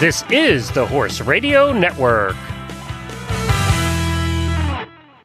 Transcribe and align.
This 0.00 0.24
is 0.30 0.70
the 0.70 0.86
Horse 0.86 1.20
Radio 1.20 1.74
Network. 1.74 2.34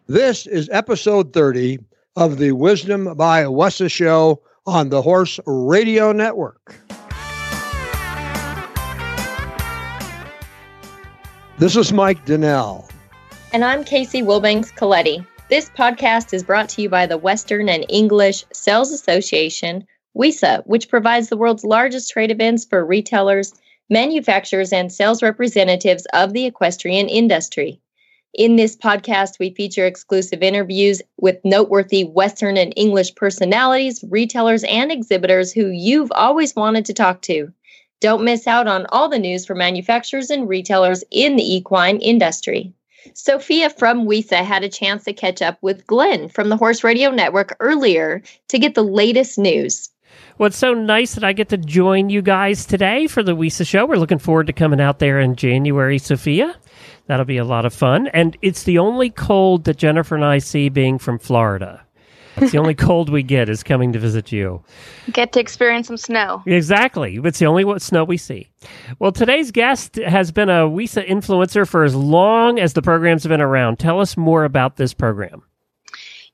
This 0.07 0.45
is 0.45 0.67
episode 0.69 1.31
30 1.31 1.79
of 2.17 2.39
the 2.39 2.51
Wisdom 2.51 3.15
by 3.15 3.43
WESA 3.43 3.89
show 3.89 4.41
on 4.65 4.89
the 4.89 5.01
Horse 5.01 5.39
Radio 5.45 6.11
Network. 6.11 6.75
This 11.57 11.77
is 11.77 11.93
Mike 11.93 12.25
Donnell. 12.25 12.89
And 13.53 13.63
I'm 13.63 13.85
Casey 13.85 14.23
Wilbanks 14.23 14.75
Coletti. 14.75 15.25
This 15.49 15.69
podcast 15.69 16.33
is 16.33 16.43
brought 16.43 16.67
to 16.71 16.81
you 16.81 16.89
by 16.89 17.05
the 17.05 17.17
Western 17.17 17.69
and 17.69 17.85
English 17.87 18.43
Sales 18.51 18.91
Association, 18.91 19.87
WISA, 20.17 20.63
which 20.65 20.89
provides 20.89 21.29
the 21.29 21.37
world's 21.37 21.63
largest 21.63 22.11
trade 22.11 22.29
events 22.29 22.65
for 22.65 22.85
retailers 22.85 23.53
manufacturers, 23.89 24.73
and 24.73 24.91
sales 24.91 25.21
representatives 25.21 26.05
of 26.13 26.33
the 26.33 26.45
equestrian 26.45 27.07
industry. 27.07 27.79
In 28.33 28.57
this 28.57 28.75
podcast, 28.75 29.39
we 29.39 29.51
feature 29.51 29.85
exclusive 29.85 30.43
interviews 30.43 31.01
with 31.17 31.39
noteworthy 31.45 32.03
Western 32.03 32.57
and 32.57 32.73
English 32.75 33.15
personalities, 33.15 34.03
retailers, 34.09 34.65
and 34.65 34.91
exhibitors 34.91 35.53
who 35.53 35.67
you've 35.67 36.11
always 36.11 36.55
wanted 36.55 36.85
to 36.85 36.93
talk 36.93 37.21
to. 37.21 37.53
Don't 38.01 38.25
miss 38.25 38.45
out 38.45 38.67
on 38.67 38.87
all 38.89 39.07
the 39.07 39.19
news 39.19 39.45
for 39.45 39.55
manufacturers 39.55 40.29
and 40.29 40.49
retailers 40.49 41.03
in 41.11 41.37
the 41.37 41.55
equine 41.55 41.97
industry. 41.97 42.73
Sophia 43.13 43.69
from 43.69 44.05
WESA 44.05 44.43
had 44.43 44.63
a 44.63 44.69
chance 44.69 45.05
to 45.05 45.13
catch 45.13 45.41
up 45.41 45.57
with 45.61 45.87
Glenn 45.87 46.27
from 46.27 46.49
the 46.49 46.57
Horse 46.57 46.83
Radio 46.83 47.11
Network 47.11 47.55
earlier 47.59 48.21
to 48.49 48.59
get 48.59 48.75
the 48.75 48.83
latest 48.83 49.37
news. 49.37 49.89
Well, 50.37 50.47
it's 50.47 50.57
so 50.57 50.73
nice 50.73 51.15
that 51.15 51.23
I 51.23 51.33
get 51.33 51.49
to 51.49 51.57
join 51.57 52.09
you 52.09 52.21
guys 52.21 52.65
today 52.65 53.07
for 53.07 53.23
the 53.23 53.35
WISA 53.35 53.65
show. 53.65 53.85
We're 53.85 53.95
looking 53.95 54.19
forward 54.19 54.47
to 54.47 54.53
coming 54.53 54.81
out 54.81 54.99
there 54.99 55.19
in 55.19 55.35
January, 55.35 55.97
Sophia. 55.97 56.55
That'll 57.07 57.25
be 57.25 57.37
a 57.37 57.45
lot 57.45 57.65
of 57.65 57.73
fun. 57.73 58.07
And 58.07 58.37
it's 58.41 58.63
the 58.63 58.79
only 58.79 59.09
cold 59.09 59.63
that 59.65 59.77
Jennifer 59.77 60.15
and 60.15 60.25
I 60.25 60.39
see 60.39 60.69
being 60.69 60.99
from 60.99 61.19
Florida. 61.19 61.85
It's 62.37 62.51
the 62.51 62.57
only 62.57 62.75
cold 62.75 63.09
we 63.09 63.23
get 63.23 63.47
is 63.47 63.63
coming 63.63 63.93
to 63.93 63.99
visit 63.99 64.31
you. 64.31 64.63
Get 65.11 65.31
to 65.33 65.39
experience 65.39 65.87
some 65.87 65.97
snow. 65.97 66.43
Exactly. 66.45 67.19
It's 67.23 67.39
the 67.39 67.45
only 67.45 67.63
what 67.63 67.81
snow 67.81 68.03
we 68.03 68.17
see. 68.17 68.49
Well, 68.99 69.11
today's 69.11 69.51
guest 69.51 69.95
has 69.95 70.31
been 70.31 70.49
a 70.49 70.67
WISA 70.67 71.07
influencer 71.07 71.67
for 71.67 71.83
as 71.83 71.95
long 71.95 72.59
as 72.59 72.73
the 72.73 72.81
programs 72.81 73.23
have 73.23 73.29
been 73.29 73.41
around. 73.41 73.79
Tell 73.79 73.99
us 73.99 74.17
more 74.17 74.43
about 74.43 74.75
this 74.75 74.93
program. 74.93 75.43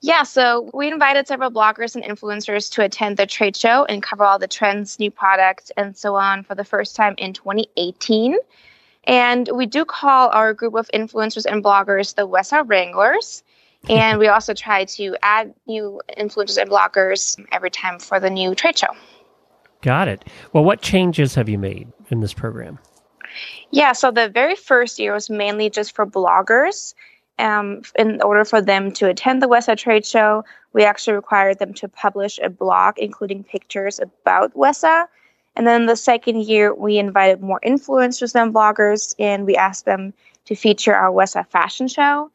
Yeah, 0.04 0.24
so 0.24 0.68
we 0.74 0.92
invited 0.92 1.28
several 1.28 1.52
bloggers 1.52 1.96
and 1.96 2.04
influencers 2.04 2.72
to 2.74 2.84
attend 2.84 3.18
the 3.18 3.28
trade 3.28 3.56
show 3.56 3.86
and 3.86 4.02
cover 4.02 4.24
all 4.24 4.40
the 4.40 4.48
trends, 4.48 4.98
new 4.98 5.12
products, 5.12 5.72
and 5.78 5.96
so 5.96 6.16
on 6.16 6.44
for 6.44 6.56
the 6.56 6.64
first 6.64 6.96
time 6.96 7.14
in 7.20 7.34
2018. 7.34 8.36
And 9.04 9.48
we 9.54 9.68
do 9.68 9.86
call 9.86 10.30
our 10.30 10.56
group 10.56 10.74
of 10.74 10.90
influencers 10.92 11.46
and 11.46 11.64
bloggers 11.64 12.16
the 12.16 12.28
WESA 12.28 12.68
Wranglers. 12.68 13.44
And 13.90 14.20
we 14.20 14.28
also 14.28 14.54
try 14.54 14.86
to 14.86 15.18
add 15.24 15.56
new 15.66 16.00
influencers 16.16 16.62
and 16.62 16.70
bloggers 16.70 17.44
every 17.52 17.72
time 17.72 17.98
for 17.98 18.20
the 18.20 18.30
new 18.30 18.54
trade 18.54 18.78
show. 18.78 18.94
Got 19.82 20.08
it. 20.08 20.24
Well, 20.54 20.64
what 20.64 20.84
changes 20.84 21.34
have 21.34 21.50
you 21.50 21.58
made 21.58 21.92
in 22.10 22.20
this 22.20 22.32
program? 22.32 22.78
Yeah, 23.72 23.94
so 23.94 24.12
the 24.12 24.30
very 24.30 24.56
first 24.56 25.00
year 25.00 25.14
was 25.14 25.32
mainly 25.32 25.72
just 25.72 25.96
for 25.96 26.06
bloggers 26.06 26.94
um, 27.42 27.82
in 27.98 28.22
order 28.22 28.46
for 28.46 28.62
them 28.62 28.92
to 28.94 29.10
attend 29.10 29.42
the 29.42 29.48
WESA 29.48 29.78
Trade 29.78 30.06
Show, 30.06 30.46
we 30.74 30.84
actually 30.84 31.16
required 31.16 31.60
them 31.60 31.74
to 31.76 31.88
publish 31.88 32.40
a 32.42 32.50
blog 32.50 32.98
including 32.98 33.44
pictures 33.44 34.00
about 34.00 34.54
WESA. 34.54 35.08
And 35.56 35.68
then 35.68 35.86
the 35.86 35.98
second 35.98 36.44
year, 36.44 36.74
we 36.74 36.98
invited 36.98 37.42
more 37.42 37.60
influencers 37.66 38.32
than 38.32 38.54
bloggers, 38.54 39.14
and 39.20 39.46
we 39.46 39.56
asked 39.56 39.86
them 39.86 40.14
to 40.46 40.56
feature 40.56 40.96
our 40.96 41.12
WESA 41.12 41.46
fashion 41.48 41.88
show. 41.88 42.32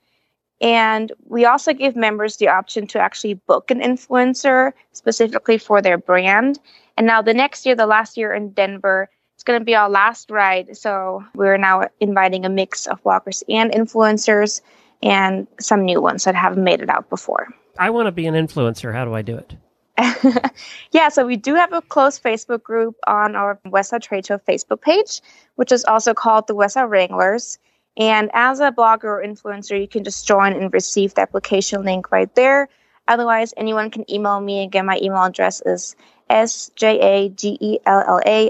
And 0.60 1.12
we 1.26 1.44
also 1.44 1.72
gave 1.72 1.96
members 1.96 2.36
the 2.36 2.48
option 2.48 2.86
to 2.88 2.98
actually 2.98 3.34
book 3.34 3.70
an 3.70 3.80
influencer 3.80 4.72
specifically 4.92 5.58
for 5.58 5.82
their 5.82 5.98
brand. 5.98 6.58
And 6.96 7.06
now 7.06 7.22
the 7.22 7.34
next 7.34 7.66
year, 7.66 7.74
the 7.74 7.86
last 7.86 8.16
year 8.16 8.32
in 8.32 8.50
Denver, 8.50 9.10
it's 9.34 9.44
going 9.44 9.60
to 9.60 9.64
be 9.64 9.74
our 9.74 9.90
last 9.90 10.30
ride. 10.30 10.76
So 10.76 11.22
we're 11.34 11.58
now 11.58 11.88
inviting 12.00 12.46
a 12.46 12.48
mix 12.48 12.86
of 12.86 13.02
bloggers 13.02 13.42
and 13.48 13.70
influencers 13.70 14.62
and 15.02 15.46
some 15.60 15.84
new 15.84 16.00
ones 16.00 16.24
that 16.24 16.34
haven't 16.34 16.64
made 16.64 16.80
it 16.80 16.88
out 16.88 17.08
before. 17.10 17.48
I 17.78 17.90
want 17.90 18.06
to 18.06 18.12
be 18.12 18.26
an 18.26 18.34
influencer. 18.34 18.92
How 18.92 19.04
do 19.04 19.14
I 19.14 19.22
do 19.22 19.36
it? 19.36 19.54
yeah, 20.92 21.08
so 21.08 21.26
we 21.26 21.36
do 21.36 21.54
have 21.54 21.72
a 21.72 21.80
closed 21.82 22.22
Facebook 22.22 22.62
group 22.62 22.96
on 23.06 23.34
our 23.34 23.58
WESA 23.66 24.02
Trade 24.02 24.26
Show 24.26 24.38
Facebook 24.38 24.82
page, 24.82 25.22
which 25.54 25.72
is 25.72 25.84
also 25.84 26.12
called 26.12 26.46
the 26.46 26.54
WESA 26.54 26.88
Wranglers. 26.88 27.58
And 27.96 28.30
as 28.34 28.60
a 28.60 28.70
blogger 28.72 29.04
or 29.04 29.24
influencer, 29.26 29.80
you 29.80 29.88
can 29.88 30.04
just 30.04 30.26
join 30.26 30.52
and 30.52 30.70
receive 30.72 31.14
the 31.14 31.22
application 31.22 31.82
link 31.82 32.12
right 32.12 32.34
there. 32.34 32.68
Otherwise, 33.08 33.54
anyone 33.56 33.90
can 33.90 34.04
email 34.10 34.38
me. 34.40 34.62
Again, 34.64 34.84
my 34.84 34.98
email 35.00 35.22
address 35.22 35.62
is 35.64 35.96
s-j-a-g-e-l-l-a 36.28 36.92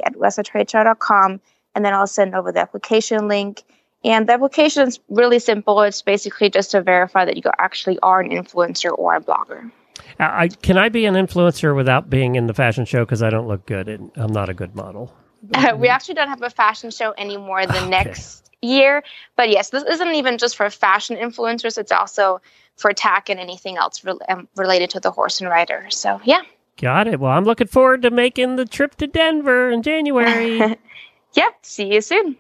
at 0.03 0.15
wessatradeshow.com. 0.15 1.41
And 1.75 1.85
then 1.85 1.93
I'll 1.95 2.07
send 2.07 2.35
over 2.35 2.51
the 2.51 2.61
application 2.61 3.29
link 3.29 3.63
and 4.07 4.29
the 4.29 4.35
application 4.35 4.87
is 4.87 5.01
really 5.09 5.41
simple. 5.41 5.83
It's 5.83 6.01
basically 6.01 6.49
just 6.49 6.71
to 6.71 6.81
verify 6.81 7.25
that 7.25 7.37
you 7.37 7.43
actually 7.59 7.99
are 8.01 8.21
an 8.21 8.31
influencer 8.31 8.97
or 8.97 9.17
a 9.17 9.21
blogger. 9.21 9.71
I, 10.21 10.49
can 10.49 10.79
I 10.79 10.89
be 10.89 11.07
an 11.07 11.15
influencer 11.15 11.75
without 11.75 12.09
being 12.09 12.37
in 12.37 12.47
the 12.47 12.55
fashion 12.55 12.85
show 12.85 13.05
because 13.05 13.23
I 13.23 13.31
don't 13.31 13.49
look 13.49 13.67
good 13.67 13.89
and 13.89 14.13
I'm 14.15 14.33
not 14.33 14.49
a 14.49 14.55
good 14.55 14.77
model? 14.77 15.13
Uh, 15.53 15.75
we 15.79 15.89
actually 15.89 16.15
don't 16.15 16.29
have 16.29 16.43
a 16.43 16.51
fashion 16.51 16.91
show 16.91 17.15
anymore 17.19 17.67
the 17.67 17.77
okay. 17.79 17.89
next 17.89 18.49
year. 18.63 19.03
But 19.35 19.51
yes, 19.51 19.71
this 19.71 19.83
isn't 19.83 20.15
even 20.15 20.39
just 20.39 20.57
for 20.57 20.71
fashion 20.71 21.17
influencers, 21.17 21.77
it's 21.77 21.93
also 21.93 22.41
for 22.77 22.93
tack 22.93 23.29
and 23.29 23.41
anything 23.41 23.77
else 23.77 24.05
re- 24.05 24.19
um, 24.29 24.47
related 24.55 24.91
to 24.91 25.01
the 25.01 25.11
horse 25.11 25.41
and 25.41 25.51
rider. 25.51 25.87
So, 25.91 26.21
yeah. 26.25 26.43
Got 26.79 27.09
it. 27.09 27.19
Well, 27.19 27.33
I'm 27.33 27.45
looking 27.45 27.67
forward 27.67 28.03
to 28.03 28.11
making 28.11 28.57
the 28.57 28.67
trip 28.67 28.95
to 28.97 29.09
Denver 29.09 29.71
in 29.71 29.83
January. 29.83 30.59
yep. 31.35 31.57
See 31.63 31.93
you 31.93 32.01
soon. 32.01 32.37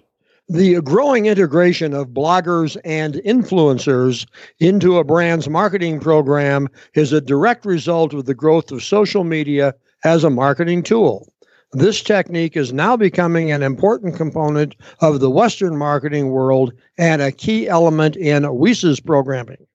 The 0.48 0.80
growing 0.80 1.26
integration 1.26 1.92
of 1.92 2.10
bloggers 2.10 2.76
and 2.84 3.14
influencers 3.14 4.26
into 4.60 4.96
a 4.96 5.02
brand's 5.02 5.48
marketing 5.48 5.98
program 5.98 6.68
is 6.94 7.12
a 7.12 7.20
direct 7.20 7.66
result 7.66 8.14
of 8.14 8.26
the 8.26 8.34
growth 8.34 8.70
of 8.70 8.84
social 8.84 9.24
media 9.24 9.74
as 10.04 10.22
a 10.22 10.30
marketing 10.30 10.84
tool. 10.84 11.26
This 11.72 12.00
technique 12.00 12.56
is 12.56 12.72
now 12.72 12.96
becoming 12.96 13.50
an 13.50 13.64
important 13.64 14.14
component 14.14 14.76
of 15.00 15.18
the 15.18 15.30
Western 15.30 15.76
marketing 15.76 16.30
world 16.30 16.72
and 16.96 17.20
a 17.20 17.32
key 17.32 17.68
element 17.68 18.14
in 18.14 18.44
WESA's 18.44 19.00
programming. 19.00 19.66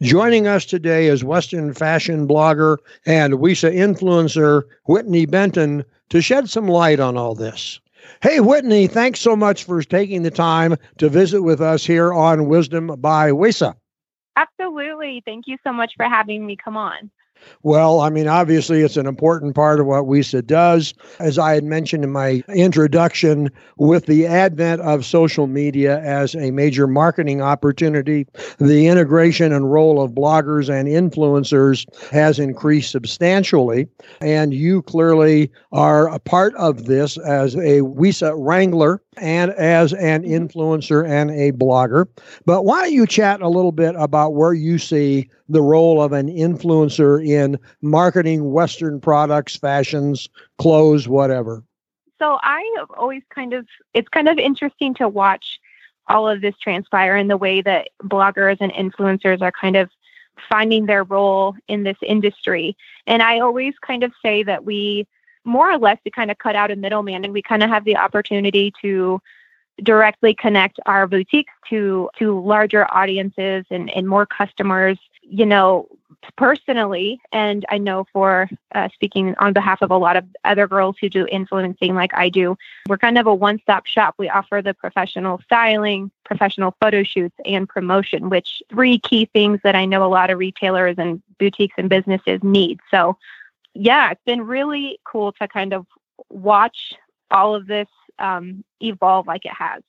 Joining 0.00 0.46
us 0.46 0.64
today 0.64 1.08
is 1.08 1.22
Western 1.22 1.74
fashion 1.74 2.26
blogger 2.26 2.78
and 3.04 3.34
WESA 3.34 3.74
influencer 3.74 4.62
Whitney 4.86 5.26
Benton 5.26 5.84
to 6.08 6.22
shed 6.22 6.48
some 6.48 6.66
light 6.66 6.98
on 6.98 7.18
all 7.18 7.34
this. 7.34 7.78
Hey, 8.22 8.40
Whitney, 8.40 8.86
thanks 8.86 9.20
so 9.20 9.36
much 9.36 9.64
for 9.64 9.82
taking 9.82 10.22
the 10.22 10.30
time 10.30 10.76
to 10.98 11.08
visit 11.08 11.42
with 11.42 11.60
us 11.60 11.84
here 11.84 12.12
on 12.12 12.48
Wisdom 12.48 12.88
by 12.98 13.30
WESA. 13.30 13.74
Absolutely. 14.36 15.22
Thank 15.24 15.46
you 15.46 15.56
so 15.64 15.72
much 15.72 15.92
for 15.96 16.04
having 16.04 16.46
me 16.46 16.56
come 16.56 16.76
on. 16.76 17.10
Well, 17.62 18.00
I 18.00 18.10
mean, 18.10 18.28
obviously, 18.28 18.82
it's 18.82 18.96
an 18.96 19.06
important 19.06 19.54
part 19.54 19.80
of 19.80 19.86
what 19.86 20.04
WESA 20.04 20.46
does. 20.46 20.94
As 21.18 21.38
I 21.38 21.54
had 21.54 21.64
mentioned 21.64 22.04
in 22.04 22.12
my 22.12 22.42
introduction, 22.48 23.50
with 23.78 24.06
the 24.06 24.26
advent 24.26 24.80
of 24.82 25.04
social 25.04 25.46
media 25.46 26.00
as 26.00 26.34
a 26.34 26.50
major 26.50 26.86
marketing 26.86 27.40
opportunity, 27.40 28.26
the 28.58 28.86
integration 28.86 29.52
and 29.52 29.72
role 29.72 30.02
of 30.02 30.12
bloggers 30.12 30.68
and 30.68 30.88
influencers 30.88 31.86
has 32.10 32.38
increased 32.38 32.90
substantially. 32.90 33.88
And 34.20 34.52
you 34.54 34.82
clearly 34.82 35.50
are 35.72 36.08
a 36.08 36.18
part 36.18 36.54
of 36.56 36.86
this 36.86 37.18
as 37.18 37.54
a 37.56 37.80
WESA 37.80 38.34
wrangler 38.36 39.02
and 39.16 39.52
as 39.52 39.92
an 39.94 40.22
mm-hmm. 40.22 40.32
influencer 40.32 41.08
and 41.08 41.30
a 41.30 41.52
blogger. 41.52 42.06
But 42.44 42.64
why 42.64 42.82
don't 42.82 42.92
you 42.92 43.06
chat 43.06 43.40
a 43.40 43.48
little 43.48 43.72
bit 43.72 43.94
about 43.98 44.34
where 44.34 44.54
you 44.54 44.78
see 44.78 45.28
the 45.48 45.62
role 45.62 46.02
of 46.02 46.12
an 46.12 46.28
influencer 46.28 47.26
in 47.26 47.58
marketing 47.82 48.52
Western 48.52 49.00
products, 49.00 49.56
fashions, 49.56 50.28
clothes, 50.58 51.08
whatever? 51.08 51.62
So 52.18 52.38
I 52.42 52.62
have 52.78 52.90
always 52.96 53.22
kind 53.34 53.52
of, 53.52 53.66
it's 53.92 54.08
kind 54.08 54.28
of 54.28 54.38
interesting 54.38 54.94
to 54.94 55.08
watch 55.08 55.60
all 56.08 56.28
of 56.28 56.40
this 56.40 56.54
transpire 56.62 57.16
in 57.16 57.28
the 57.28 57.36
way 57.36 57.62
that 57.62 57.88
bloggers 58.02 58.58
and 58.60 58.72
influencers 58.72 59.40
are 59.42 59.52
kind 59.52 59.76
of 59.76 59.90
finding 60.48 60.86
their 60.86 61.04
role 61.04 61.54
in 61.68 61.82
this 61.82 61.96
industry. 62.02 62.76
And 63.06 63.22
I 63.22 63.40
always 63.40 63.74
kind 63.84 64.02
of 64.02 64.12
say 64.22 64.42
that 64.42 64.64
we, 64.64 65.06
more 65.44 65.70
or 65.70 65.78
less, 65.78 65.98
to 66.04 66.10
kind 66.10 66.30
of 66.30 66.38
cut 66.38 66.56
out 66.56 66.70
a 66.70 66.76
middleman 66.76 67.24
and 67.24 67.32
we 67.32 67.42
kind 67.42 67.62
of 67.62 67.70
have 67.70 67.84
the 67.84 67.96
opportunity 67.96 68.72
to 68.82 69.20
directly 69.82 70.34
connect 70.34 70.78
our 70.86 71.06
boutiques 71.06 71.52
to 71.68 72.08
to 72.16 72.40
larger 72.40 72.86
audiences 72.94 73.64
and, 73.70 73.90
and 73.90 74.08
more 74.08 74.24
customers 74.24 74.96
you 75.22 75.44
know 75.44 75.88
personally, 76.36 77.20
and 77.32 77.64
I 77.68 77.78
know 77.78 78.06
for 78.12 78.48
uh, 78.74 78.88
speaking 78.94 79.34
on 79.38 79.52
behalf 79.52 79.82
of 79.82 79.90
a 79.90 79.96
lot 79.96 80.16
of 80.16 80.24
other 80.44 80.66
girls 80.66 80.96
who 81.00 81.08
do 81.08 81.26
influencing 81.30 81.94
like 81.94 82.12
I 82.14 82.28
do, 82.28 82.56
we're 82.88 82.98
kind 82.98 83.18
of 83.18 83.26
a 83.26 83.34
one 83.34 83.58
stop 83.60 83.86
shop. 83.86 84.14
We 84.18 84.28
offer 84.28 84.62
the 84.62 84.74
professional 84.74 85.40
styling, 85.44 86.10
professional 86.24 86.74
photo 86.80 87.02
shoots, 87.02 87.36
and 87.44 87.68
promotion, 87.68 88.30
which 88.30 88.62
three 88.70 88.98
key 88.98 89.26
things 89.26 89.60
that 89.64 89.74
I 89.74 89.84
know 89.84 90.04
a 90.04 90.08
lot 90.08 90.30
of 90.30 90.38
retailers 90.38 90.96
and 90.98 91.22
boutiques 91.38 91.74
and 91.78 91.88
businesses 91.88 92.40
need. 92.42 92.80
So, 92.90 93.16
yeah, 93.74 94.12
it's 94.12 94.24
been 94.24 94.42
really 94.42 94.98
cool 95.04 95.32
to 95.32 95.48
kind 95.48 95.72
of 95.72 95.86
watch 96.30 96.94
all 97.30 97.54
of 97.54 97.66
this 97.66 97.88
um, 98.18 98.64
evolve 98.80 99.26
like 99.26 99.44
it 99.44 99.52
has. 99.58 99.82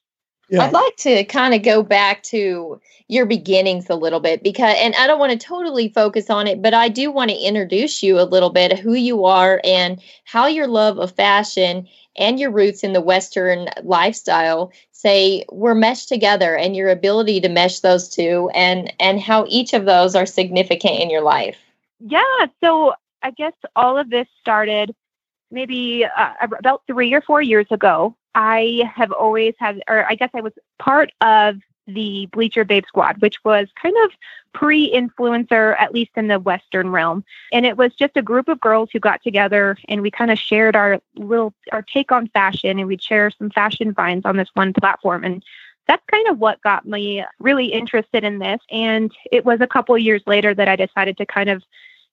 Yeah. 0.49 0.63
I'd 0.63 0.73
like 0.73 0.95
to 0.97 1.23
kind 1.25 1.55
of 1.55 1.63
go 1.63 1.81
back 1.81 2.21
to 2.23 2.79
your 3.07 3.25
beginnings 3.25 3.89
a 3.89 3.95
little 3.95 4.19
bit 4.19 4.43
because, 4.43 4.75
and 4.77 4.93
I 4.95 5.07
don't 5.07 5.19
want 5.19 5.31
to 5.31 5.47
totally 5.47 5.89
focus 5.89 6.29
on 6.29 6.45
it, 6.45 6.61
but 6.61 6.73
I 6.73 6.87
do 6.87 7.09
want 7.09 7.31
to 7.31 7.37
introduce 7.37 8.03
you 8.03 8.19
a 8.19 8.23
little 8.29 8.51
bit 8.51 8.77
who 8.77 8.93
you 8.93 9.25
are 9.25 9.59
and 9.63 9.99
how 10.23 10.45
your 10.45 10.67
love 10.67 10.99
of 10.99 11.11
fashion 11.11 11.87
and 12.15 12.39
your 12.39 12.51
roots 12.51 12.83
in 12.83 12.93
the 12.93 13.01
Western 13.01 13.69
lifestyle 13.83 14.71
say 14.91 15.45
we're 15.51 15.75
meshed 15.75 16.09
together 16.09 16.55
and 16.55 16.75
your 16.75 16.89
ability 16.89 17.41
to 17.41 17.49
mesh 17.49 17.79
those 17.79 18.07
two 18.07 18.49
and 18.53 18.93
and 18.99 19.19
how 19.19 19.45
each 19.47 19.73
of 19.73 19.85
those 19.85 20.15
are 20.15 20.25
significant 20.25 20.99
in 20.99 21.09
your 21.09 21.21
life. 21.21 21.57
Yeah. 21.99 22.45
So 22.63 22.93
I 23.25 23.31
guess 23.31 23.53
all 23.75 23.97
of 23.97 24.11
this 24.11 24.27
started 24.39 24.95
maybe 25.49 26.05
uh, 26.05 26.33
about 26.41 26.83
three 26.85 27.11
or 27.11 27.21
four 27.21 27.41
years 27.41 27.65
ago. 27.71 28.15
I 28.35 28.83
have 28.95 29.11
always 29.11 29.55
had, 29.57 29.81
or 29.87 30.05
I 30.05 30.13
guess 30.13 30.29
I 30.35 30.41
was 30.41 30.53
part 30.77 31.11
of 31.21 31.55
the 31.87 32.27
Bleacher 32.31 32.63
Babe 32.63 32.83
Squad, 32.87 33.19
which 33.23 33.43
was 33.43 33.67
kind 33.81 33.95
of 34.03 34.11
pre 34.53 34.93
influencer, 34.93 35.75
at 35.79 35.91
least 35.91 36.11
in 36.15 36.27
the 36.27 36.39
Western 36.39 36.89
realm. 36.89 37.23
And 37.51 37.65
it 37.65 37.77
was 37.77 37.95
just 37.95 38.15
a 38.15 38.21
group 38.21 38.47
of 38.47 38.59
girls 38.59 38.89
who 38.93 38.99
got 38.99 39.23
together 39.23 39.75
and 39.89 40.03
we 40.03 40.11
kind 40.11 40.29
of 40.29 40.37
shared 40.37 40.75
our 40.75 41.01
little, 41.15 41.51
our 41.71 41.81
take 41.81 42.11
on 42.11 42.27
fashion 42.27 42.77
and 42.77 42.87
we'd 42.87 43.01
share 43.01 43.31
some 43.31 43.49
fashion 43.49 43.95
finds 43.95 44.25
on 44.25 44.37
this 44.37 44.49
one 44.53 44.71
platform. 44.71 45.23
And 45.23 45.43
that's 45.87 46.03
kind 46.11 46.27
of 46.27 46.37
what 46.37 46.61
got 46.61 46.85
me 46.85 47.23
really 47.39 47.67
interested 47.67 48.23
in 48.23 48.37
this. 48.37 48.61
And 48.69 49.11
it 49.31 49.45
was 49.45 49.61
a 49.61 49.67
couple 49.67 49.97
years 49.97 50.21
later 50.27 50.53
that 50.53 50.67
I 50.67 50.75
decided 50.75 51.17
to 51.17 51.25
kind 51.25 51.49
of 51.49 51.63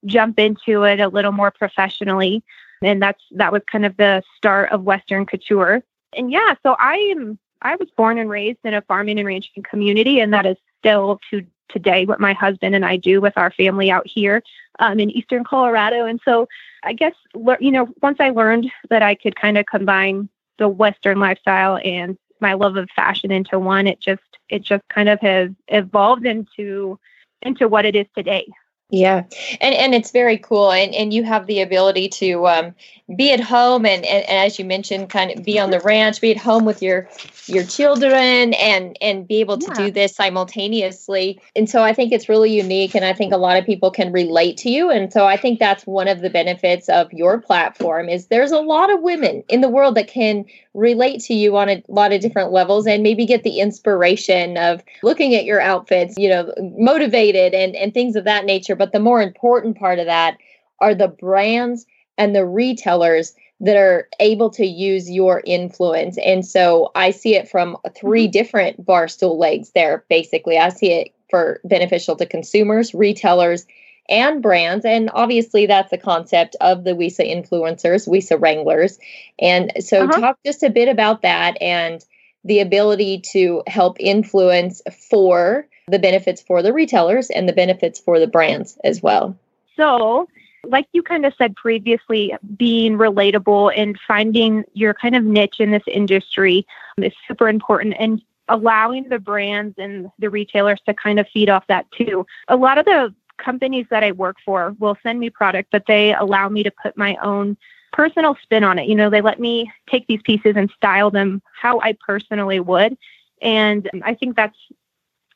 jump 0.07 0.39
into 0.39 0.85
it 0.85 1.01
a 1.01 1.09
little 1.09 1.33
more 1.33 1.51
professionally. 1.51 2.43
And 2.83 3.01
that's 3.01 3.23
that 3.33 3.53
was 3.53 3.63
kind 3.71 3.87
of 3.87 3.97
the 3.97 4.23
start 4.37 4.73
of 4.73 4.83
Western 4.83 5.27
couture. 5.27 5.83
And 6.17 6.31
yeah, 6.31 6.55
so 6.63 6.77
I 6.79 6.97
am 7.17 7.39
I 7.63 7.77
was 7.77 7.89
born 7.97 8.19
and 8.19 8.29
raised 8.29 8.59
in 8.65 8.75
a 8.75 8.83
farming 8.83 9.19
and 9.19 9.27
ranching 9.27 9.63
community, 9.63 10.21
and 10.21 10.33
that 10.35 10.47
is 10.47 10.57
still 10.81 11.21
to 11.31 11.47
today 11.69 12.05
what 12.05 12.21
my 12.21 12.33
husband 12.33 12.75
and 12.75 12.85
I 12.85 12.97
do 12.97 13.21
with 13.21 13.33
our 13.37 13.51
family 13.51 13.91
out 13.91 14.07
here 14.07 14.43
um, 14.79 15.01
in 15.01 15.11
eastern 15.11 15.43
Colorado. 15.45 16.05
And 16.05 16.21
so 16.25 16.49
I 16.83 16.93
guess 16.93 17.15
you 17.61 17.71
know 17.71 17.89
once 18.03 18.19
I 18.21 18.31
learned 18.31 18.71
that 18.91 19.03
I 19.03 19.15
could 19.15 19.37
kind 19.37 19.57
of 19.57 19.67
combine 19.67 20.29
the 20.59 20.69
Western 20.69 21.19
lifestyle 21.19 21.79
and 21.85 22.19
my 22.41 22.55
love 22.55 22.77
of 22.77 22.91
fashion 22.95 23.31
into 23.31 23.59
one, 23.59 23.87
it 23.87 24.01
just 24.01 24.23
it 24.49 24.63
just 24.63 24.83
kind 24.89 25.09
of 25.09 25.21
has 25.21 25.51
evolved 25.69 26.27
into 26.27 26.99
into 27.43 27.69
what 27.69 27.85
it 27.85 27.97
is 27.97 28.07
today. 28.17 28.47
Yeah, 28.93 29.25
and 29.63 29.75
and 29.75 29.95
it's 29.95 30.11
very 30.11 30.37
cool, 30.37 30.71
and 30.71 30.95
and 30.95 31.15
you 31.15 31.25
have 31.25 31.47
the 31.47 31.63
ability 31.63 32.11
to 32.11 32.47
um, 32.47 32.75
be 33.17 33.33
at 33.33 33.41
home, 33.41 33.87
and, 33.87 34.05
and, 34.05 34.23
and 34.29 34.47
as 34.47 34.59
you 34.59 34.67
mentioned, 34.67 35.09
kind 35.09 35.31
of 35.31 35.43
be 35.43 35.59
on 35.59 35.71
the 35.71 35.81
ranch, 35.81 36.21
be 36.21 36.31
at 36.31 36.37
home 36.37 36.67
with 36.67 36.83
your 36.83 37.09
your 37.47 37.65
children, 37.65 38.53
and 38.53 38.99
and 39.01 39.27
be 39.27 39.41
able 39.41 39.57
to 39.57 39.67
yeah. 39.69 39.87
do 39.87 39.91
this 39.91 40.15
simultaneously. 40.15 41.41
And 41.57 41.71
so 41.71 41.83
I 41.83 41.95
think 41.95 42.13
it's 42.13 42.29
really 42.29 42.53
unique, 42.53 42.95
and 42.95 43.03
I 43.03 43.15
think 43.15 43.33
a 43.33 43.39
lot 43.39 43.57
of 43.57 43.65
people 43.65 43.91
can 43.91 44.13
relate 44.13 44.59
to 44.59 44.71
you. 44.71 44.91
And 44.91 45.11
so 45.11 45.25
I 45.25 45.39
think 45.39 45.59
that's 45.59 45.87
one 45.87 46.07
of 46.07 46.21
the 46.21 46.29
benefits 46.29 46.91
of 46.91 47.11
your 47.15 47.41
platform 47.41 48.11
is 48.11 48.27
there's 48.27 48.53
a 48.53 48.61
lot 48.61 48.93
of 48.93 49.01
women 49.01 49.43
in 49.49 49.63
the 49.63 49.71
world 49.71 49.95
that 49.95 50.09
can 50.09 50.45
relate 50.75 51.21
to 51.21 51.35
you 51.35 51.57
on 51.57 51.69
a 51.69 51.83
lot 51.89 52.13
of 52.13 52.21
different 52.21 52.53
levels 52.53 52.87
and 52.87 53.03
maybe 53.03 53.27
get 53.27 53.43
the 53.43 53.61
inspiration 53.61 54.57
of 54.57 54.83
looking 55.03 55.35
at 55.35 55.45
your 55.45 55.61
outfits, 55.61 56.15
you 56.17 56.29
know, 56.29 56.53
motivated 56.79 57.53
and, 57.55 57.77
and 57.77 57.93
things 57.93 58.17
of 58.17 58.25
that 58.25 58.45
nature. 58.45 58.75
But 58.75 58.93
the 58.93 59.01
more 59.01 59.21
important 59.21 59.79
part 59.79 59.99
of 59.99 60.07
that 60.07 60.39
are 60.81 60.95
the 60.95 61.09
brands 61.09 61.87
and 62.17 62.35
the 62.35 62.47
retailers 62.47 63.35
that 63.61 63.77
are 63.77 64.09
able 64.19 64.51
to 64.51 64.67
use 64.67 65.09
your 65.09 65.43
influence. 65.47 66.19
And 66.19 66.45
so 66.45 66.91
I 66.97 67.13
see 67.13 67.37
it 67.37 67.49
from 67.49 67.77
three 67.95 68.25
mm-hmm. 68.25 68.33
different 68.33 68.85
bar 68.85 69.09
stool 69.09 69.39
legs 69.39 69.71
there, 69.71 70.05
basically. 70.09 70.59
I 70.59 70.71
see 70.71 70.93
it 70.93 71.15
for 71.31 71.61
beneficial 71.65 72.17
to 72.17 72.27
consumers, 72.27 72.93
retailers, 72.93 73.67
and 74.09 74.43
brands. 74.43 74.85
And 74.85 75.11
obviously, 75.15 75.67
that's 75.67 75.91
the 75.91 75.99
concept 75.99 76.57
of 76.61 76.85
the 76.85 76.93
WISA 76.93 77.31
influencers, 77.31 78.09
WISA 78.09 78.41
Wranglers. 78.41 78.99
And 79.39 79.73
so, 79.81 80.05
uh-huh. 80.05 80.21
talk 80.21 80.39
just 80.45 80.63
a 80.63 80.71
bit 80.71 80.89
about 80.89 81.23
that 81.23 81.61
and 81.61 82.05
the 82.45 82.61
ability 82.61 83.23
to 83.33 83.63
help 83.67 83.97
influence 84.01 84.83
for 85.11 85.67
the 85.89 85.99
benefits 85.99 86.43
for 86.43 86.63
the 86.63 86.73
retailers 86.73 87.31
and 87.31 87.49
the 87.49 87.53
benefits 87.53 88.01
for 88.01 88.19
the 88.19 88.27
brands 88.27 88.79
as 88.85 89.03
well. 89.03 89.37
So, 89.77 90.29
like 90.65 90.87
you 90.93 91.03
kind 91.03 91.27
of 91.27 91.35
said 91.37 91.57
previously, 91.57 92.35
being 92.57 92.99
relatable 92.99 93.73
and 93.77 93.99
finding 94.07 94.65
your 94.75 94.95
kind 94.95 95.17
of 95.17 95.25
niche 95.25 95.61
in 95.61 95.71
this 95.71 95.83
industry 95.87 96.67
is 96.99 97.13
super 97.27 97.49
important. 97.49 97.95
And 97.99 98.23
allowing 98.49 99.09
the 99.09 99.19
brands 99.19 99.75
and 99.79 100.11
the 100.19 100.29
retailers 100.29 100.81
to 100.87 100.93
kind 100.93 101.19
of 101.19 101.29
feed 101.29 101.49
off 101.49 101.67
that 101.69 101.91
too. 101.93 102.27
A 102.49 102.57
lot 102.57 102.77
of 102.79 102.85
the 102.85 103.15
companies 103.43 103.87
that 103.91 104.05
I 104.05 104.13
work 104.13 104.37
for 104.45 104.75
will 104.79 104.97
send 105.03 105.21
me 105.21 105.31
product, 105.31 105.71
but 105.71 105.85
they 105.87 106.15
allow 106.15 106.49
me 106.49 106.63
to 106.63 106.71
put 106.71 106.97
my 106.97 107.17
own 107.23 107.57
personal 107.93 108.37
spin 108.43 108.65
on 108.65 108.79
it. 108.79 108.89
You 108.89 108.95
know, 108.95 109.11
they 109.11 109.21
let 109.21 109.39
me 109.39 109.71
take 109.91 110.07
these 110.07 110.21
pieces 110.23 110.55
and 110.57 110.71
style 110.77 111.11
them 111.11 111.43
how 111.61 111.81
I 111.81 111.97
personally 112.07 112.61
would. 112.61 112.97
And 113.41 113.91
I 114.03 114.15
think 114.15 114.37
that's 114.37 114.57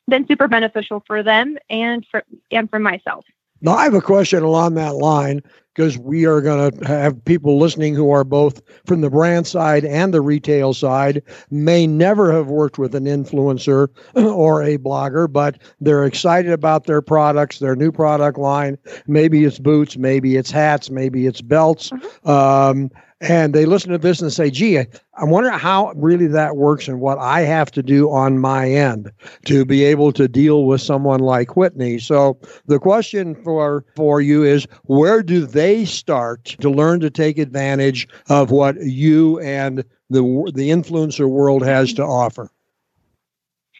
been 0.08 0.26
super 0.26 0.48
beneficial 0.48 1.02
for 1.06 1.22
them 1.22 1.58
and 1.68 2.06
for 2.10 2.24
and 2.50 2.70
for 2.70 2.78
myself. 2.78 3.24
Now 3.60 3.72
I 3.72 3.84
have 3.84 3.94
a 3.94 4.00
question 4.00 4.42
along 4.42 4.74
that 4.74 4.94
line 4.94 5.42
because 5.76 5.98
we 5.98 6.24
are 6.24 6.40
going 6.40 6.70
to 6.70 6.86
have 6.86 7.22
people 7.26 7.58
listening 7.58 7.94
who 7.94 8.10
are 8.10 8.24
both 8.24 8.62
from 8.86 9.02
the 9.02 9.10
brand 9.10 9.46
side 9.46 9.84
and 9.84 10.14
the 10.14 10.22
retail 10.22 10.72
side, 10.72 11.22
may 11.50 11.86
never 11.86 12.32
have 12.32 12.46
worked 12.46 12.78
with 12.78 12.94
an 12.94 13.04
influencer 13.04 13.88
or 14.14 14.62
a 14.62 14.78
blogger, 14.78 15.30
but 15.30 15.58
they're 15.80 16.06
excited 16.06 16.50
about 16.50 16.84
their 16.84 17.02
products, 17.02 17.58
their 17.58 17.76
new 17.76 17.92
product 17.92 18.38
line. 18.38 18.78
Maybe 19.06 19.44
it's 19.44 19.58
boots, 19.58 19.98
maybe 19.98 20.36
it's 20.36 20.50
hats, 20.50 20.88
maybe 20.88 21.26
it's 21.26 21.42
belts. 21.42 21.90
Mm-hmm. 21.90 22.30
Um, 22.30 22.90
and 23.20 23.54
they 23.54 23.64
listen 23.64 23.90
to 23.92 23.98
this 23.98 24.20
and 24.20 24.32
say, 24.32 24.50
gee, 24.50 24.78
I, 24.78 24.86
wonder 25.24 25.50
how 25.50 25.92
really 25.96 26.26
that 26.28 26.56
works 26.56 26.86
and 26.86 27.00
what 27.00 27.18
I 27.18 27.40
have 27.42 27.70
to 27.72 27.82
do 27.82 28.10
on 28.10 28.38
my 28.38 28.68
end 28.68 29.10
to 29.46 29.64
be 29.64 29.84
able 29.84 30.12
to 30.12 30.28
deal 30.28 30.64
with 30.64 30.82
someone 30.82 31.20
like 31.20 31.56
Whitney. 31.56 31.98
So 31.98 32.38
the 32.66 32.78
question 32.78 33.34
for 33.34 33.84
for 33.94 34.20
you 34.20 34.42
is 34.42 34.66
where 34.84 35.22
do 35.22 35.46
they 35.46 35.86
start 35.86 36.44
to 36.60 36.68
learn 36.68 37.00
to 37.00 37.10
take 37.10 37.38
advantage 37.38 38.06
of 38.28 38.50
what 38.50 38.76
you 38.82 39.40
and 39.40 39.78
the 40.10 40.22
the 40.54 40.68
influencer 40.70 41.28
world 41.28 41.64
has 41.64 41.94
to 41.94 42.04
offer? 42.04 42.50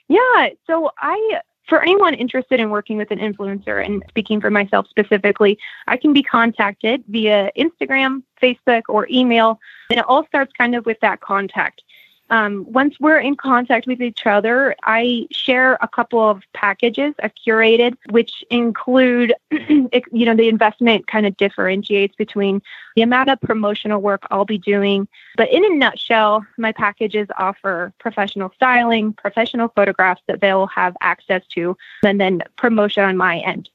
Yeah, 0.09 0.49
so 0.67 0.91
I 0.99 1.41
for 1.69 1.83
anyone 1.83 2.15
interested 2.15 2.61
in 2.61 2.71
working 2.71 2.97
with 2.97 3.11
an 3.11 3.19
influencer 3.19 3.85
and 3.85 4.05
speaking 4.09 4.41
for 4.41 4.51
myself 4.51 4.87
specifically, 4.89 5.59
I 5.87 5.97
can 5.97 6.13
be 6.13 6.23
contacted 6.23 7.05
via 7.09 7.51
Instagram, 7.57 8.23
Facebook, 8.41 8.83
or 8.89 9.09
email. 9.11 9.59
And 9.91 9.99
it 9.99 10.05
all 10.07 10.25
starts 10.27 10.53
kind 10.57 10.75
of 10.75 10.87
with 10.87 10.99
that 11.01 11.21
contact. 11.21 11.83
Um, 12.31 12.67
once 12.69 12.97
we're 12.99 13.21
in 13.21 13.37
contact 13.37 13.87
with 13.87 14.03
each 14.03 14.27
other, 14.27 14.75
I 14.83 15.29
share 15.31 15.79
a 15.81 15.89
couple 15.89 16.21
of 16.21 16.43
packages 16.55 17.15
I've 17.23 17.35
curated, 17.35 17.97
which 18.11 18.45
include, 18.51 19.35
you 19.51 20.27
know, 20.27 20.35
the 20.35 20.49
investment 20.49 21.07
kind 21.07 21.27
of 21.27 21.37
differentiates 21.37 22.17
between 22.17 22.63
the 22.97 23.03
amount 23.03 23.31
of 23.31 23.41
promotional 23.41 24.01
work 24.01 24.23
I'll 24.31 24.45
be 24.45 24.59
doing. 24.59 25.07
But 25.37 25.53
in 25.53 25.65
a 25.65 25.77
nutshell, 25.77 26.45
my 26.59 26.73
packages 26.73 27.29
offer 27.39 27.93
professional 27.99 28.51
styling, 28.57 29.13
professional 29.13 29.69
photographs 29.69 30.23
that 30.27 30.41
they'll 30.41 30.67
have 30.69 30.97
access 31.01 31.47
to, 31.55 31.77
and 32.05 32.21
then 32.21 32.43
promotion 32.57 33.05
on 33.05 33.17
my 33.17 33.39
end. 33.39 33.71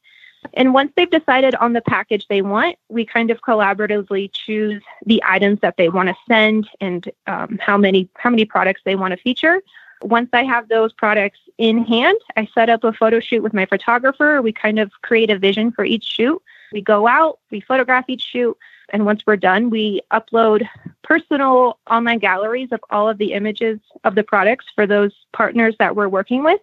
And 0.53 0.73
once 0.73 0.91
they've 0.95 1.09
decided 1.09 1.55
on 1.55 1.73
the 1.73 1.81
package 1.81 2.27
they 2.27 2.41
want, 2.41 2.77
we 2.89 3.05
kind 3.05 3.31
of 3.31 3.41
collaboratively 3.41 4.31
choose 4.33 4.81
the 5.05 5.21
items 5.25 5.59
that 5.61 5.77
they 5.77 5.89
want 5.89 6.09
to 6.09 6.15
send 6.27 6.67
and 6.79 7.09
um, 7.27 7.59
how 7.61 7.77
many 7.77 8.09
how 8.15 8.29
many 8.29 8.45
products 8.45 8.81
they 8.83 8.95
want 8.95 9.11
to 9.11 9.17
feature. 9.17 9.61
Once 10.01 10.29
I 10.33 10.43
have 10.43 10.67
those 10.67 10.93
products 10.93 11.39
in 11.59 11.85
hand, 11.85 12.17
I 12.35 12.47
set 12.55 12.69
up 12.69 12.83
a 12.83 12.91
photo 12.91 13.19
shoot 13.19 13.43
with 13.43 13.53
my 13.53 13.67
photographer. 13.67 14.41
We 14.41 14.51
kind 14.51 14.79
of 14.79 14.91
create 15.03 15.29
a 15.29 15.37
vision 15.37 15.71
for 15.71 15.85
each 15.85 16.05
shoot. 16.05 16.41
We 16.73 16.81
go 16.81 17.07
out, 17.07 17.39
we 17.51 17.59
photograph 17.59 18.05
each 18.07 18.23
shoot, 18.23 18.57
and 18.89 19.05
once 19.05 19.23
we're 19.27 19.37
done, 19.37 19.69
we 19.69 20.01
upload 20.11 20.67
personal 21.03 21.79
online 21.89 22.19
galleries 22.19 22.69
of 22.71 22.79
all 22.89 23.07
of 23.07 23.17
the 23.17 23.33
images 23.33 23.79
of 24.03 24.15
the 24.15 24.23
products 24.23 24.65
for 24.73 24.87
those 24.87 25.11
partners 25.33 25.75
that 25.79 25.95
we're 25.95 26.09
working 26.09 26.43
with 26.43 26.61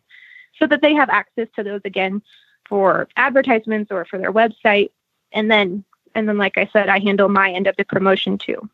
so 0.58 0.66
that 0.66 0.82
they 0.82 0.94
have 0.94 1.08
access 1.10 1.48
to 1.54 1.62
those 1.62 1.80
again 1.84 2.22
for 2.68 3.08
advertisements 3.16 3.90
or 3.90 4.04
for 4.04 4.18
their 4.18 4.32
website. 4.32 4.90
And 5.32 5.50
then, 5.50 5.84
and 6.14 6.28
then, 6.28 6.38
like 6.38 6.58
I 6.58 6.68
said, 6.72 6.88
I 6.88 6.98
handle 6.98 7.28
my 7.28 7.50
end 7.50 7.66
of 7.66 7.76
the 7.76 7.84
promotion 7.84 8.38
too. 8.38 8.68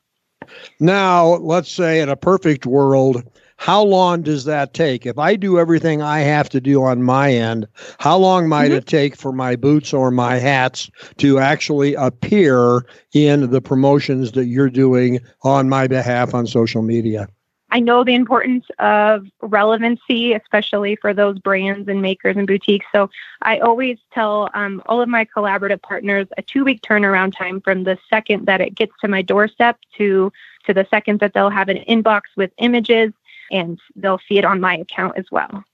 Now, 0.78 1.36
let's 1.36 1.70
say 1.70 2.00
in 2.00 2.08
a 2.08 2.16
perfect 2.16 2.66
world, 2.66 3.22
how 3.56 3.82
long 3.82 4.22
does 4.22 4.44
that 4.44 4.74
take? 4.74 5.06
If 5.06 5.18
I 5.18 5.36
do 5.36 5.58
everything 5.58 6.02
I 6.02 6.20
have 6.20 6.48
to 6.50 6.60
do 6.60 6.82
on 6.82 7.02
my 7.02 7.32
end, 7.32 7.66
how 7.98 8.18
long 8.18 8.48
might 8.48 8.68
mm-hmm. 8.68 8.78
it 8.78 8.86
take 8.86 9.16
for 9.16 9.32
my 9.32 9.56
boots 9.56 9.92
or 9.92 10.10
my 10.10 10.36
hats 10.36 10.90
to 11.18 11.38
actually 11.38 11.94
appear 11.94 12.84
in 13.12 13.50
the 13.50 13.60
promotions 13.60 14.32
that 14.32 14.46
you're 14.46 14.70
doing 14.70 15.20
on 15.42 15.68
my 15.68 15.86
behalf 15.86 16.34
on 16.34 16.46
social 16.46 16.82
media? 16.82 17.28
I 17.74 17.80
know 17.80 18.04
the 18.04 18.14
importance 18.14 18.66
of 18.78 19.26
relevancy, 19.42 20.32
especially 20.32 20.94
for 20.94 21.12
those 21.12 21.40
brands 21.40 21.88
and 21.88 22.00
makers 22.00 22.36
and 22.36 22.46
boutiques. 22.46 22.86
So 22.92 23.10
I 23.42 23.58
always 23.58 23.98
tell 24.12 24.48
um, 24.54 24.80
all 24.86 25.02
of 25.02 25.08
my 25.08 25.24
collaborative 25.24 25.82
partners 25.82 26.28
a 26.38 26.42
two 26.42 26.62
week 26.64 26.82
turnaround 26.82 27.36
time 27.36 27.60
from 27.60 27.82
the 27.82 27.98
second 28.08 28.46
that 28.46 28.60
it 28.60 28.76
gets 28.76 28.92
to 29.00 29.08
my 29.08 29.22
doorstep 29.22 29.76
to 29.98 30.32
to 30.66 30.72
the 30.72 30.86
second 30.88 31.18
that 31.18 31.34
they'll 31.34 31.50
have 31.50 31.68
an 31.68 31.78
inbox 31.88 32.22
with 32.36 32.52
images 32.58 33.12
and 33.50 33.80
they'll 33.96 34.20
see 34.28 34.38
it 34.38 34.44
on 34.44 34.60
my 34.60 34.76
account 34.76 35.18
as 35.18 35.24
well. 35.32 35.64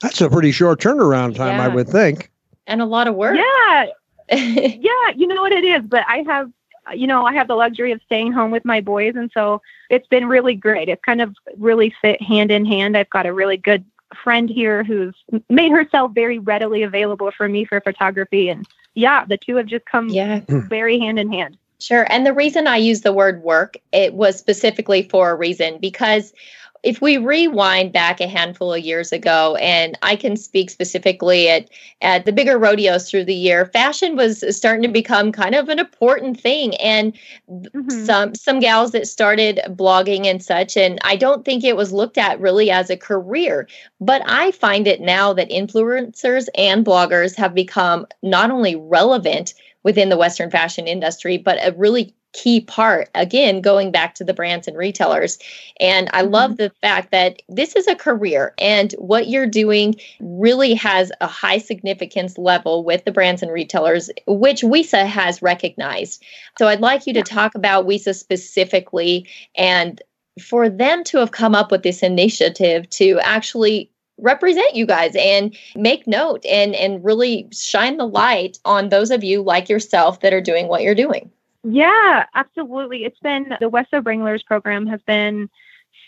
That's 0.00 0.20
a 0.20 0.28
pretty 0.28 0.50
short 0.50 0.80
turnaround 0.80 1.36
time, 1.36 1.58
yeah. 1.58 1.66
I 1.66 1.68
would 1.68 1.88
think. 1.88 2.32
And 2.66 2.82
a 2.82 2.86
lot 2.86 3.06
of 3.06 3.14
work. 3.14 3.36
Yeah. 3.36 3.86
yeah, 4.32 5.10
you 5.14 5.28
know 5.28 5.40
what 5.40 5.52
it 5.52 5.64
is, 5.64 5.84
but 5.86 6.04
I 6.08 6.24
have 6.26 6.50
you 6.94 7.06
know, 7.06 7.24
I 7.24 7.32
have 7.34 7.48
the 7.48 7.54
luxury 7.54 7.92
of 7.92 8.00
staying 8.06 8.32
home 8.32 8.50
with 8.50 8.64
my 8.64 8.80
boys. 8.80 9.14
And 9.16 9.30
so 9.32 9.62
it's 9.88 10.06
been 10.08 10.26
really 10.26 10.54
great. 10.54 10.88
It's 10.88 11.04
kind 11.04 11.20
of 11.20 11.34
really 11.56 11.94
fit 12.02 12.20
hand 12.22 12.50
in 12.50 12.64
hand. 12.64 12.96
I've 12.96 13.10
got 13.10 13.26
a 13.26 13.32
really 13.32 13.56
good 13.56 13.84
friend 14.22 14.50
here 14.50 14.82
who's 14.82 15.14
made 15.48 15.72
herself 15.72 16.12
very 16.12 16.38
readily 16.38 16.82
available 16.82 17.30
for 17.30 17.48
me 17.48 17.64
for 17.64 17.80
photography. 17.80 18.48
And 18.48 18.66
yeah, 18.94 19.24
the 19.24 19.36
two 19.36 19.56
have 19.56 19.66
just 19.66 19.86
come 19.86 20.08
yeah. 20.08 20.40
very 20.48 20.98
hand 20.98 21.18
in 21.18 21.32
hand. 21.32 21.56
Sure. 21.78 22.06
And 22.10 22.26
the 22.26 22.34
reason 22.34 22.66
I 22.66 22.76
use 22.76 23.00
the 23.00 23.12
word 23.12 23.42
work, 23.42 23.76
it 23.92 24.14
was 24.14 24.38
specifically 24.38 25.08
for 25.08 25.30
a 25.30 25.34
reason 25.34 25.78
because 25.78 26.34
if 26.82 27.00
we 27.00 27.18
rewind 27.18 27.92
back 27.92 28.20
a 28.20 28.26
handful 28.26 28.72
of 28.72 28.80
years 28.80 29.12
ago, 29.12 29.56
and 29.56 29.98
I 30.02 30.16
can 30.16 30.36
speak 30.36 30.70
specifically 30.70 31.48
at, 31.48 31.68
at 32.00 32.24
the 32.24 32.32
bigger 32.32 32.58
rodeos 32.58 33.10
through 33.10 33.24
the 33.24 33.34
year, 33.34 33.66
fashion 33.66 34.16
was 34.16 34.44
starting 34.56 34.82
to 34.82 34.88
become 34.88 35.32
kind 35.32 35.54
of 35.54 35.68
an 35.68 35.78
important 35.78 36.40
thing. 36.40 36.74
And 36.76 37.12
mm-hmm. 37.50 37.90
some 37.90 38.34
some 38.34 38.60
gals 38.60 38.92
that 38.92 39.06
started 39.06 39.60
blogging 39.68 40.26
and 40.26 40.42
such, 40.42 40.76
and 40.76 40.98
I 41.04 41.16
don't 41.16 41.44
think 41.44 41.64
it 41.64 41.76
was 41.76 41.92
looked 41.92 42.18
at 42.18 42.40
really 42.40 42.70
as 42.70 42.90
a 42.90 42.96
career. 42.96 43.68
But 44.00 44.22
I 44.26 44.52
find 44.52 44.86
it 44.86 45.00
now 45.00 45.32
that 45.34 45.50
influencers 45.50 46.48
and 46.56 46.84
bloggers 46.84 47.36
have 47.36 47.54
become 47.54 48.06
not 48.22 48.50
only 48.50 48.76
relevant 48.76 49.54
within 49.82 50.08
the 50.08 50.16
Western 50.16 50.50
fashion 50.50 50.86
industry, 50.86 51.38
but 51.38 51.58
a 51.62 51.72
really 51.72 52.14
key 52.32 52.60
part 52.60 53.08
again 53.14 53.60
going 53.60 53.90
back 53.90 54.14
to 54.14 54.24
the 54.24 54.34
brands 54.34 54.68
and 54.68 54.76
retailers. 54.76 55.38
And 55.80 56.08
i 56.12 56.22
mm-hmm. 56.22 56.32
love 56.32 56.56
the 56.56 56.72
fact 56.80 57.10
that 57.10 57.42
this 57.48 57.76
is 57.76 57.86
a 57.86 57.94
career 57.94 58.54
and 58.58 58.92
what 58.98 59.28
you're 59.28 59.46
doing 59.46 59.96
really 60.20 60.74
has 60.74 61.10
a 61.20 61.26
high 61.26 61.58
significance 61.58 62.38
level 62.38 62.84
with 62.84 63.04
the 63.04 63.12
brands 63.12 63.42
and 63.42 63.52
retailers 63.52 64.10
which 64.26 64.62
WESA 64.62 65.06
has 65.06 65.42
recognized. 65.42 66.22
So 66.58 66.68
i'd 66.68 66.80
like 66.80 67.06
you 67.06 67.14
to 67.14 67.22
talk 67.22 67.54
about 67.54 67.86
WESA 67.86 68.14
specifically 68.14 69.26
and 69.56 70.00
for 70.40 70.68
them 70.68 71.04
to 71.04 71.18
have 71.18 71.32
come 71.32 71.54
up 71.54 71.70
with 71.70 71.82
this 71.82 72.02
initiative 72.02 72.88
to 72.90 73.18
actually 73.22 73.90
represent 74.18 74.74
you 74.74 74.86
guys 74.86 75.14
and 75.16 75.56
make 75.74 76.06
note 76.06 76.44
and 76.46 76.74
and 76.74 77.04
really 77.04 77.48
shine 77.52 77.96
the 77.96 78.06
light 78.06 78.58
on 78.64 78.88
those 78.88 79.10
of 79.10 79.24
you 79.24 79.42
like 79.42 79.68
yourself 79.68 80.20
that 80.20 80.32
are 80.32 80.40
doing 80.40 80.68
what 80.68 80.82
you're 80.82 80.94
doing 80.94 81.30
yeah, 81.62 82.26
absolutely. 82.34 83.04
It's 83.04 83.18
been 83.20 83.54
the 83.60 83.70
WESA 83.70 84.04
Wranglers 84.04 84.42
program 84.42 84.86
has 84.86 85.00
been 85.02 85.50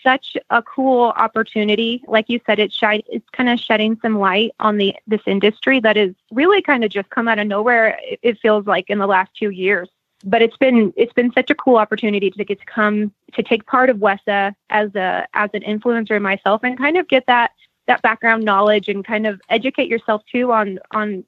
such 0.01 0.35
a 0.49 0.61
cool 0.61 1.13
opportunity. 1.15 2.03
Like 2.07 2.29
you 2.29 2.39
said, 2.45 2.59
it's 2.59 2.77
it's 2.81 3.29
kind 3.29 3.49
of 3.49 3.59
shedding 3.59 3.97
some 4.01 4.17
light 4.17 4.51
on 4.59 4.77
the 4.77 4.95
this 5.07 5.21
industry 5.25 5.79
that 5.81 5.97
is 5.97 6.13
really 6.31 6.61
kind 6.61 6.83
of 6.83 6.89
just 6.89 7.09
come 7.09 7.27
out 7.27 7.39
of 7.39 7.47
nowhere. 7.47 7.99
It, 8.03 8.19
it 8.21 8.39
feels 8.39 8.65
like 8.65 8.89
in 8.89 8.97
the 8.97 9.07
last 9.07 9.31
two 9.35 9.49
years. 9.49 9.89
But 10.25 10.41
it's 10.41 10.57
been 10.57 10.93
it's 10.95 11.13
been 11.13 11.31
such 11.33 11.49
a 11.49 11.55
cool 11.55 11.75
opportunity 11.75 12.31
to 12.31 12.45
get 12.45 12.59
to 12.59 12.65
come 12.65 13.13
to 13.33 13.43
take 13.43 13.65
part 13.65 13.89
of 13.89 13.97
WESA 13.97 14.55
as 14.69 14.95
a 14.95 15.27
as 15.33 15.49
an 15.53 15.61
influencer 15.61 16.21
myself 16.21 16.63
and 16.63 16.77
kind 16.77 16.97
of 16.97 17.07
get 17.07 17.25
that 17.27 17.51
that 17.87 18.01
background 18.01 18.43
knowledge 18.43 18.87
and 18.87 19.05
kind 19.05 19.27
of 19.27 19.41
educate 19.49 19.89
yourself 19.89 20.23
too 20.31 20.51
on 20.51 20.79
on 20.91 21.25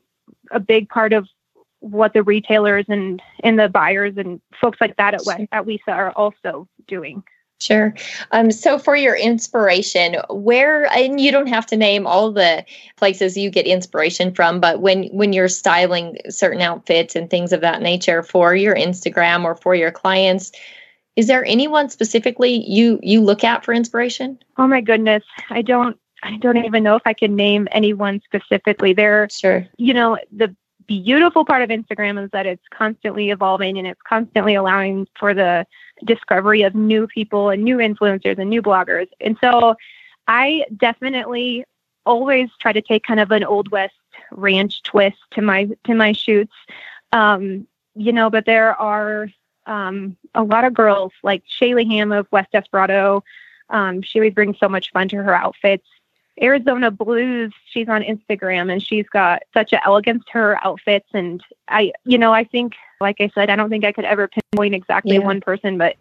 a 0.51 0.59
big 0.59 0.87
part 0.89 1.13
of 1.13 1.27
what 1.85 2.13
the 2.13 2.23
retailers 2.23 2.85
and 2.89 3.21
and 3.43 3.59
the 3.59 3.69
buyers 3.69 4.15
and 4.17 4.41
folks 4.59 4.79
like 4.81 4.95
that 4.97 5.13
at 5.13 5.21
at 5.51 5.65
WESA 5.65 5.89
are 5.89 6.11
also 6.11 6.67
doing. 6.87 7.23
Sure. 7.59 7.93
Um, 8.31 8.51
so 8.51 8.77
for 8.77 8.95
your 8.95 9.15
inspiration, 9.15 10.17
where 10.29 10.91
and 10.91 11.21
you 11.21 11.31
don't 11.31 11.47
have 11.47 11.65
to 11.67 11.77
name 11.77 12.05
all 12.05 12.31
the 12.31 12.65
places 12.97 13.37
you 13.37 13.49
get 13.49 13.65
inspiration 13.65 14.33
from, 14.33 14.59
but 14.59 14.81
when 14.81 15.05
when 15.05 15.31
you're 15.31 15.47
styling 15.47 16.17
certain 16.29 16.61
outfits 16.61 17.15
and 17.15 17.29
things 17.29 17.53
of 17.53 17.61
that 17.61 17.81
nature 17.81 18.23
for 18.23 18.55
your 18.55 18.75
Instagram 18.75 19.45
or 19.45 19.55
for 19.55 19.73
your 19.73 19.91
clients, 19.91 20.51
is 21.15 21.27
there 21.27 21.45
anyone 21.45 21.89
specifically 21.89 22.69
you 22.69 22.99
you 23.01 23.21
look 23.21 23.43
at 23.43 23.63
for 23.63 23.73
inspiration? 23.73 24.37
Oh 24.57 24.67
my 24.67 24.81
goodness, 24.81 25.23
I 25.49 25.61
don't 25.61 25.97
I 26.23 26.37
don't 26.37 26.57
even 26.57 26.83
know 26.83 26.95
if 26.95 27.03
I 27.05 27.13
can 27.13 27.35
name 27.35 27.67
anyone 27.71 28.21
specifically. 28.25 28.93
There, 28.93 29.29
sure. 29.29 29.65
You 29.77 29.93
know, 29.93 30.17
the 30.31 30.53
beautiful 30.87 31.45
part 31.45 31.61
of 31.61 31.69
Instagram 31.69 32.23
is 32.23 32.29
that 32.31 32.45
it's 32.45 32.63
constantly 32.71 33.31
evolving 33.31 33.77
and 33.77 33.87
it's 33.87 34.01
constantly 34.07 34.55
allowing 34.55 35.07
for 35.17 35.33
the 35.33 35.65
discovery 36.03 36.63
of 36.63 36.75
new 36.75 37.07
people 37.07 37.49
and 37.49 37.63
new 37.63 37.77
influencers 37.77 38.37
and 38.37 38.49
new 38.49 38.61
bloggers. 38.61 39.07
And 39.21 39.37
so 39.41 39.75
I 40.27 40.65
definitely 40.77 41.65
always 42.05 42.49
try 42.59 42.71
to 42.71 42.81
take 42.81 43.03
kind 43.03 43.19
of 43.19 43.31
an 43.31 43.43
old 43.43 43.71
west 43.71 43.95
ranch 44.31 44.83
twist 44.83 45.17
to 45.31 45.41
my 45.41 45.69
to 45.85 45.93
my 45.93 46.11
shoots. 46.11 46.53
Um, 47.11 47.67
you 47.95 48.11
know, 48.11 48.29
but 48.29 48.45
there 48.45 48.75
are 48.75 49.29
um, 49.65 50.17
a 50.33 50.43
lot 50.43 50.65
of 50.65 50.73
girls 50.73 51.13
like 51.23 51.43
Shaylee 51.45 51.89
Ham 51.91 52.11
of 52.11 52.27
West 52.31 52.51
Desperado. 52.51 53.23
Um, 53.69 54.01
she 54.01 54.19
always 54.19 54.33
brings 54.33 54.59
so 54.59 54.69
much 54.69 54.91
fun 54.91 55.07
to 55.09 55.17
her 55.17 55.33
outfits. 55.33 55.87
Arizona 56.41 56.91
Blues, 56.91 57.53
she's 57.71 57.87
on 57.87 58.01
Instagram 58.01 58.71
and 58.71 58.83
she's 58.83 59.07
got 59.07 59.43
such 59.53 59.73
an 59.73 59.79
elegance 59.85 60.23
to 60.25 60.31
her 60.33 60.65
outfits. 60.65 61.07
And 61.13 61.41
I, 61.67 61.93
you 62.03 62.17
know, 62.17 62.33
I 62.33 62.43
think, 62.43 62.73
like 62.99 63.21
I 63.21 63.31
said, 63.33 63.49
I 63.49 63.55
don't 63.55 63.69
think 63.69 63.85
I 63.85 63.91
could 63.91 64.05
ever 64.05 64.27
pinpoint 64.27 64.75
exactly 64.75 65.15
yeah. 65.15 65.23
one 65.23 65.39
person, 65.39 65.77
but 65.77 65.95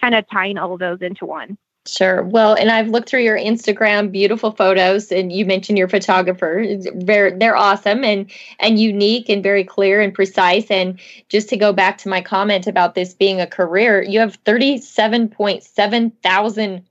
kind 0.00 0.14
of 0.14 0.24
tying 0.30 0.58
all 0.58 0.72
of 0.72 0.78
those 0.78 1.02
into 1.02 1.26
one. 1.26 1.58
Sure. 1.86 2.24
Well, 2.24 2.54
and 2.54 2.70
I've 2.70 2.88
looked 2.88 3.08
through 3.08 3.22
your 3.22 3.38
Instagram, 3.38 4.10
beautiful 4.10 4.50
photos, 4.50 5.12
and 5.12 5.30
you 5.30 5.46
mentioned 5.46 5.78
your 5.78 5.88
photographer. 5.88 6.64
They're 6.94 7.38
they're 7.38 7.54
awesome 7.56 8.02
and 8.02 8.28
and 8.58 8.80
unique 8.80 9.28
and 9.28 9.40
very 9.40 9.62
clear 9.62 10.00
and 10.00 10.12
precise. 10.12 10.68
And 10.68 10.98
just 11.28 11.48
to 11.50 11.56
go 11.56 11.72
back 11.72 11.98
to 11.98 12.08
my 12.08 12.20
comment 12.20 12.66
about 12.66 12.96
this 12.96 13.14
being 13.14 13.40
a 13.40 13.46
career, 13.46 14.02
you 14.02 14.18
have 14.18 14.34
thirty 14.44 14.78
seven 14.78 15.28
point 15.28 15.62
seven 15.62 16.10
thousand 16.24 16.84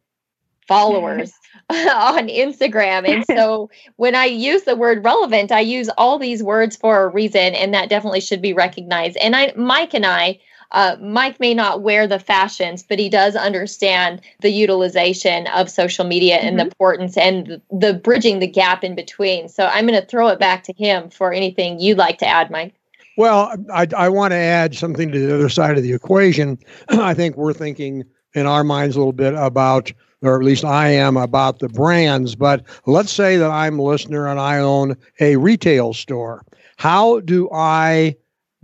followers 0.65 1.33
on 1.69 2.27
Instagram. 2.27 3.07
And 3.07 3.25
so 3.37 3.69
when 3.95 4.15
I 4.15 4.25
use 4.25 4.63
the 4.63 4.75
word 4.75 5.03
relevant, 5.03 5.51
I 5.51 5.61
use 5.61 5.89
all 5.97 6.19
these 6.19 6.43
words 6.43 6.75
for 6.75 7.03
a 7.03 7.07
reason, 7.07 7.55
and 7.55 7.73
that 7.73 7.89
definitely 7.89 8.21
should 8.21 8.41
be 8.41 8.53
recognized. 8.53 9.17
And 9.17 9.35
I, 9.35 9.53
Mike 9.55 9.93
and 9.93 10.05
I, 10.05 10.39
uh, 10.71 10.97
Mike 11.01 11.39
may 11.39 11.53
not 11.53 11.81
wear 11.81 12.07
the 12.07 12.19
fashions, 12.19 12.83
but 12.83 12.99
he 12.99 13.09
does 13.09 13.35
understand 13.35 14.21
the 14.41 14.49
utilization 14.49 15.47
of 15.47 15.69
social 15.69 16.05
media 16.05 16.37
mm-hmm. 16.37 16.47
and 16.47 16.59
the 16.59 16.63
mm-hmm. 16.63 16.67
importance 16.67 17.17
and 17.17 17.47
the, 17.47 17.61
the 17.71 17.93
bridging 17.93 18.39
the 18.39 18.47
gap 18.47 18.83
in 18.83 18.95
between. 18.95 19.47
So 19.47 19.67
I'm 19.67 19.87
going 19.87 19.99
to 19.99 20.05
throw 20.05 20.27
it 20.29 20.39
back 20.39 20.63
to 20.63 20.73
him 20.73 21.09
for 21.09 21.31
anything 21.31 21.79
you'd 21.79 21.97
like 21.97 22.17
to 22.19 22.27
add, 22.27 22.51
Mike. 22.51 22.73
Well, 23.17 23.55
I, 23.73 23.87
I 23.95 24.09
want 24.09 24.31
to 24.31 24.37
add 24.37 24.75
something 24.75 25.11
to 25.11 25.19
the 25.19 25.33
other 25.33 25.49
side 25.49 25.77
of 25.77 25.83
the 25.83 25.93
equation. 25.93 26.59
I 26.89 27.13
think 27.13 27.37
we're 27.37 27.53
thinking 27.53 28.03
in 28.33 28.45
our 28.45 28.63
minds 28.63 28.95
a 28.95 28.99
little 28.99 29.13
bit 29.13 29.33
about 29.33 29.93
or 30.21 30.37
at 30.37 30.45
least 30.45 30.65
I 30.65 30.89
am 30.89 31.17
about 31.17 31.59
the 31.59 31.69
brands. 31.69 32.35
But 32.35 32.63
let's 32.85 33.11
say 33.11 33.37
that 33.37 33.51
I'm 33.51 33.79
a 33.79 33.83
listener 33.83 34.27
and 34.27 34.39
I 34.39 34.59
own 34.59 34.95
a 35.19 35.35
retail 35.37 35.93
store. 35.93 36.43
How 36.77 37.19
do 37.21 37.49
I 37.51 38.15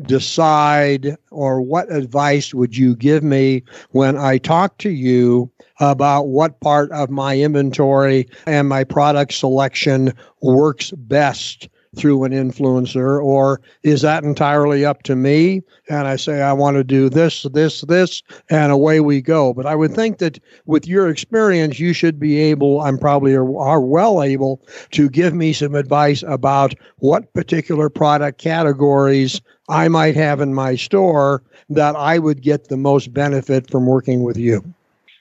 decide, 0.04 1.16
or 1.30 1.62
what 1.62 1.92
advice 1.92 2.54
would 2.54 2.76
you 2.76 2.96
give 2.96 3.24
me 3.24 3.64
when 3.92 4.18
I 4.18 4.40
talk 4.40 4.78
to 4.80 4.90
you 4.90 5.52
about 5.80 6.24
what 6.24 6.60
part 6.62 6.92
of 6.92 7.10
my 7.10 7.38
inventory 7.38 8.28
and 8.46 8.68
my 8.68 8.84
product 8.84 9.34
selection 9.34 10.14
works 10.42 10.92
best 10.98 11.70
through 11.96 12.24
an 12.24 12.32
influencer, 12.32 13.22
or 13.22 13.60
is 13.84 14.02
that 14.02 14.24
entirely 14.24 14.86
up 14.86 15.04
to 15.04 15.16
me? 15.16 15.62
And 15.90 16.08
I 16.08 16.16
say, 16.16 16.42
I 16.42 16.54
want 16.54 16.78
to 16.78 16.86
do 16.86 17.10
this, 17.10 17.44
this, 17.52 17.82
this, 17.82 18.24
and 18.50 18.72
away 18.72 19.02
we 19.02 19.22
go. 19.22 19.54
But 19.54 19.66
I 19.66 19.76
would 19.76 19.94
think 19.94 20.20
that 20.20 20.40
with 20.66 20.88
your 20.88 21.10
experience, 21.10 21.80
you 21.80 21.92
should 21.92 22.18
be 22.18 22.40
able, 22.40 22.80
I'm 22.80 22.98
probably 22.98 23.36
are, 23.36 23.82
well 23.82 24.24
able 24.24 24.62
to 24.92 25.10
give 25.10 25.34
me 25.34 25.52
some 25.52 25.76
advice 25.76 26.24
about 26.24 26.74
what 27.00 27.34
particular 27.34 27.90
product 27.90 28.38
categories 28.38 29.42
I 29.68 29.90
might 29.90 30.16
have 30.16 30.40
in 30.40 30.54
my 30.54 30.76
store 30.76 31.44
that 31.70 31.96
I 31.98 32.20
would 32.20 32.42
get 32.42 32.70
the 32.70 32.78
most 32.78 33.14
benefit 33.14 33.70
from 33.70 33.86
working 33.86 34.24
with 34.24 34.38
you. 34.38 34.64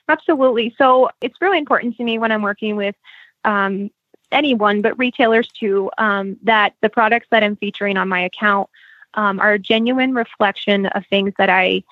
Absolutely. 0.07 0.73
So 0.77 1.09
it's 1.21 1.35
really 1.41 1.57
important 1.57 1.97
to 1.97 2.03
me 2.03 2.17
when 2.17 2.31
I'm 2.31 2.41
working 2.41 2.77
with 2.77 2.95
um, 3.43 3.89
anyone, 4.31 4.81
but 4.81 4.97
retailers 4.97 5.47
too, 5.47 5.89
um, 5.97 6.37
that 6.43 6.73
the 6.81 6.89
products 6.89 7.27
that 7.31 7.43
I'm 7.43 7.55
featuring 7.55 7.97
on 7.97 8.09
my 8.09 8.21
account 8.21 8.69
um, 9.13 9.39
are 9.39 9.53
a 9.53 9.59
genuine 9.59 10.13
reflection 10.13 10.85
of 10.87 11.05
things 11.07 11.33
that 11.37 11.49
I 11.49 11.83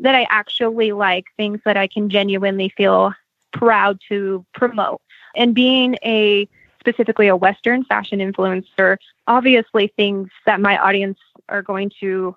that 0.00 0.14
I 0.14 0.26
actually 0.30 0.92
like, 0.92 1.26
things 1.36 1.60
that 1.64 1.76
I 1.76 1.88
can 1.88 2.08
genuinely 2.08 2.68
feel 2.68 3.12
proud 3.52 3.98
to 4.08 4.44
promote. 4.54 5.00
And 5.34 5.54
being 5.54 5.96
a 6.04 6.48
specifically 6.80 7.28
a 7.28 7.36
Western 7.36 7.84
fashion 7.84 8.20
influencer, 8.20 8.96
obviously 9.26 9.92
things 9.96 10.30
that 10.46 10.60
my 10.60 10.78
audience 10.78 11.18
are 11.48 11.62
going 11.62 11.90
to 12.00 12.36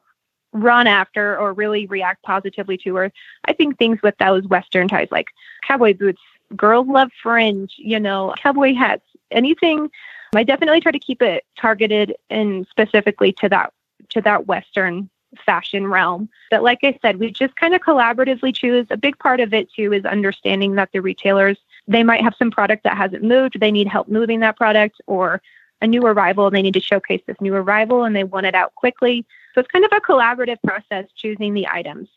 run 0.54 0.88
after 0.88 1.38
or 1.38 1.54
really 1.54 1.86
react 1.86 2.24
positively 2.24 2.78
to 2.78 2.98
are 2.98 3.12
I 3.46 3.54
think 3.54 3.78
things 3.78 4.02
with 4.02 4.18
those 4.18 4.46
Western 4.48 4.88
ties 4.88 5.08
like 5.12 5.28
cowboy 5.66 5.94
boots, 5.94 6.22
girls 6.56 6.88
love 6.88 7.10
fringe, 7.22 7.74
you 7.78 8.00
know, 8.00 8.34
cowboy 8.38 8.74
hats, 8.74 9.06
anything. 9.32 9.90
I 10.36 10.44
definitely 10.44 10.80
try 10.80 10.92
to 10.92 11.00
keep 11.00 11.22
it 11.22 11.44
targeted 11.58 12.16
and 12.30 12.66
specifically 12.70 13.34
to 13.34 13.50
that 13.50 13.74
to 14.10 14.22
that 14.22 14.48
Western 14.48 15.10
fashion 15.46 15.88
realm. 15.88 16.30
But 16.50 16.64
like 16.64 16.80
I 16.84 16.98
said, 17.02 17.18
we 17.18 17.32
just 17.32 17.56
kind 17.56 17.74
of 17.74 17.82
collaboratively 17.82 18.54
choose. 18.56 18.88
A 18.90 18.98
big 18.98 19.18
part 19.20 19.40
of 19.40 19.54
it 19.54 19.72
too 19.72 19.94
is 19.94 20.06
understanding 20.06 20.76
that 20.76 20.90
the 20.92 21.02
retailers 21.02 21.58
they 21.88 22.04
might 22.04 22.22
have 22.22 22.36
some 22.38 22.52
product 22.52 22.84
that 22.84 22.98
hasn't 22.98 23.24
moved. 23.24 23.60
They 23.60 23.72
need 23.72 23.88
help 23.88 24.08
moving 24.08 24.40
that 24.42 24.58
product 24.58 25.02
or 25.08 25.42
a 25.82 25.88
new 25.88 26.06
arrival. 26.06 26.48
and 26.48 26.56
They 26.56 26.62
need 26.62 26.76
to 26.76 26.80
showcase 26.80 27.22
this 27.26 27.42
new 27.42 27.56
arrival 27.56 28.04
and 28.04 28.16
they 28.16 28.24
want 28.24 28.46
it 28.46 28.56
out 28.56 28.76
quickly. 28.76 29.26
So 29.54 29.62
it's 29.62 29.72
kind 29.72 29.84
of 29.84 29.92
a 29.92 30.00
collaborative 30.00 30.62
process 30.66 31.08
choosing 31.16 31.54
the 31.54 31.68
items. 31.68 32.08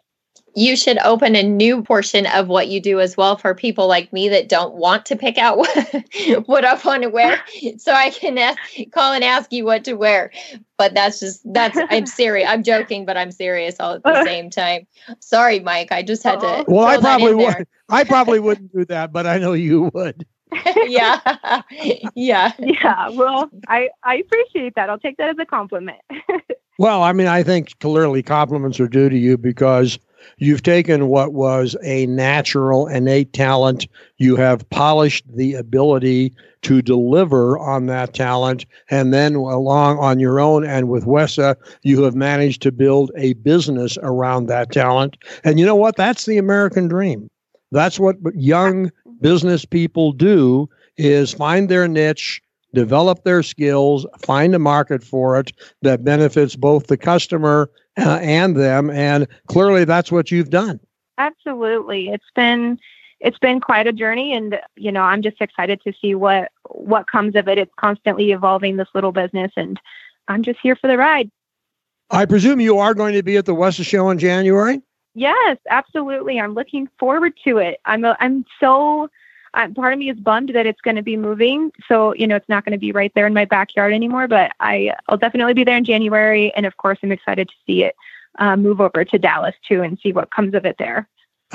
You 0.57 0.77
should 0.77 0.99
open 0.99 1.35
a 1.35 1.43
new 1.43 1.83
portion 1.83 2.27
of 2.27 2.47
what 2.47 2.69
you 2.69 2.81
do 2.81 3.01
as 3.01 3.17
well 3.17 3.37
for 3.37 3.55
people 3.55 3.89
like 3.89 4.13
me 4.13 4.29
that 4.29 4.49
don't 4.49 4.75
want 4.75 5.05
to 5.07 5.17
pick 5.17 5.37
out 5.37 5.59
what, 5.59 6.05
what 6.47 6.65
I 6.65 6.75
want 6.85 7.03
to 7.03 7.09
wear. 7.09 7.41
So 7.79 7.93
I 7.93 8.11
can 8.11 8.39
ask, 8.39 8.59
call 8.93 9.13
and 9.13 9.25
ask 9.25 9.53
you 9.53 9.65
what 9.65 9.85
to 9.85 9.95
wear. 9.95 10.31
But 10.77 10.95
that's 10.95 11.19
just, 11.19 11.41
that's, 11.53 11.77
I'm 11.91 12.07
serious. 12.07 12.49
I'm 12.49 12.63
joking, 12.63 13.05
but 13.05 13.17
I'm 13.17 13.33
serious 13.33 13.81
all 13.81 13.95
at 13.95 14.05
the 14.05 14.25
same 14.27 14.49
time. 14.49 14.87
Sorry, 15.19 15.59
Mike. 15.59 15.91
I 15.91 16.03
just 16.03 16.23
had 16.23 16.39
to. 16.41 16.65
Well, 16.69 16.87
I 16.87 16.99
probably 16.99 17.35
would. 17.35 17.67
I 17.89 18.05
probably 18.05 18.39
wouldn't 18.39 18.73
do 18.73 18.85
that, 18.87 19.13
but 19.13 19.27
I 19.27 19.39
know 19.39 19.55
you 19.55 19.91
would. 19.93 20.25
yeah. 20.87 21.63
Yeah. 22.15 22.53
Yeah. 22.59 23.09
Well, 23.11 23.51
I, 23.69 23.91
I 24.03 24.17
appreciate 24.17 24.75
that. 24.77 24.91
I'll 24.91 24.99
take 24.99 25.17
that 25.17 25.31
as 25.31 25.37
a 25.39 25.47
compliment. 25.47 25.99
well, 26.79 27.03
I 27.03 27.13
mean, 27.13 27.27
I 27.27 27.43
think 27.43 27.79
clearly 27.81 28.23
compliments 28.23 28.81
are 28.81 28.89
due 28.89 29.09
to 29.09 29.19
you 29.19 29.37
because 29.37 29.99
you've 30.39 30.63
taken 30.63 31.09
what 31.09 31.33
was 31.33 31.77
a 31.83 32.07
natural, 32.07 32.87
innate 32.87 33.33
talent, 33.33 33.87
you 34.19 34.37
have 34.37 34.69
polished 34.71 35.25
the 35.35 35.55
ability 35.55 36.35
to 36.63 36.81
deliver 36.81 37.59
on 37.59 37.87
that 37.87 38.15
talent, 38.15 38.65
and 38.91 39.13
then 39.13 39.35
along 39.35 39.99
on 39.99 40.19
your 40.19 40.41
own 40.41 40.65
and 40.65 40.89
with 40.89 41.05
WESA, 41.05 41.57
you 41.83 42.03
have 42.03 42.15
managed 42.15 42.63
to 42.63 42.73
build 42.73 43.11
a 43.17 43.35
business 43.35 43.99
around 44.03 44.47
that 44.47 44.73
talent. 44.73 45.17
And 45.45 45.61
you 45.61 45.67
know 45.67 45.77
what? 45.77 45.97
That's 45.97 46.27
the 46.27 46.39
American 46.39 46.89
dream. 46.89 47.29
That's 47.71 48.01
what 48.01 48.17
young 48.35 48.91
business 49.21 49.65
people 49.65 50.13
do 50.13 50.69
is 50.97 51.35
find 51.35 51.69
their 51.69 51.89
niche, 51.89 52.41
develop 52.73 53.25
their 53.25 53.43
skills, 53.43 54.07
find 54.19 54.55
a 54.55 54.59
market 54.59 55.03
for 55.03 55.39
it 55.39 55.53
that 55.83 56.05
benefits 56.05 56.57
both 56.57 56.87
the 56.87 56.97
customer 56.97 57.71
uh, 57.99 58.19
and 58.23 58.57
them 58.57 58.91
and 58.91 59.27
clearly 59.49 59.85
that's 59.85 60.13
what 60.13 60.31
you've 60.31 60.51
done. 60.51 60.81
Absolutely. 61.19 62.09
It's 62.09 62.31
been 62.35 62.79
it's 63.21 63.39
been 63.39 63.61
quite 63.61 63.87
a 63.87 63.93
journey 63.93 64.35
and 64.35 64.59
you 64.77 64.93
know, 64.93 65.03
I'm 65.03 65.23
just 65.23 65.41
excited 65.41 65.81
to 65.83 65.93
see 66.01 66.15
what 66.15 66.51
what 66.69 67.11
comes 67.11 67.37
of 67.37 67.49
it. 67.49 67.59
It's 67.59 67.73
constantly 67.77 68.33
evolving 68.33 68.77
this 68.77 68.89
little 68.95 69.13
business 69.13 69.53
and 69.57 69.81
I'm 70.29 70.43
just 70.43 70.59
here 70.63 70.77
for 70.77 70.89
the 70.89 70.99
ride. 70.99 71.31
I 72.11 72.27
presume 72.27 72.61
you 72.61 72.79
are 72.79 72.95
going 72.95 73.15
to 73.15 73.23
be 73.23 73.37
at 73.37 73.47
the 73.47 73.55
WESA 73.55 73.85
show 73.85 74.11
in 74.11 74.19
January? 74.19 74.81
Yes, 75.15 75.59
absolutely. 75.71 76.41
I'm 76.41 76.55
looking 76.55 76.89
forward 76.99 77.33
to 77.45 77.59
it. 77.59 77.81
I'm 77.85 78.05
a, 78.05 78.17
I'm 78.21 78.45
so 78.61 79.09
uh, 79.55 79.69
part 79.71 79.93
of 79.93 79.99
me 79.99 80.11
is 80.11 80.19
bummed 80.19 80.51
that 80.51 80.67
it's 80.67 80.81
going 80.81 80.97
to 80.97 81.03
be 81.03 81.17
moving. 81.17 81.73
So, 81.89 82.15
you 82.15 82.27
know, 82.27 82.37
it's 82.37 82.49
not 82.49 82.65
going 82.65 82.73
to 82.73 82.79
be 82.79 82.93
right 82.93 83.13
there 83.15 83.27
in 83.27 83.35
my 83.35 83.45
backyard 83.45 83.95
anymore, 83.95 84.29
but 84.29 84.53
I, 84.61 84.93
I'll 85.09 85.17
definitely 85.17 85.55
be 85.55 85.65
there 85.65 85.77
in 85.77 85.85
January. 85.85 86.53
And 86.55 86.67
of 86.67 86.77
course, 86.77 86.99
I'm 87.03 87.13
excited 87.13 87.49
to 87.49 87.55
see 87.67 87.85
it 87.85 87.95
uh, 88.39 88.57
move 88.57 88.81
over 88.81 89.05
to 89.05 89.19
Dallas 89.19 89.55
too 89.67 89.83
and 89.83 89.99
see 90.03 90.13
what 90.13 90.31
comes 90.31 90.55
of 90.55 90.67
it 90.67 90.77
there. 90.79 91.09